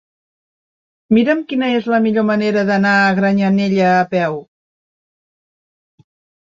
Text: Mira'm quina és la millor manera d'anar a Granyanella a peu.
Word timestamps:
Mira'm 1.17 1.43
quina 1.51 1.69
és 1.81 1.89
la 1.93 2.01
millor 2.07 2.25
manera 2.31 2.65
d'anar 2.71 2.95
a 3.05 3.13
Granyanella 3.21 3.93
a 4.01 4.09
peu. 4.17 4.43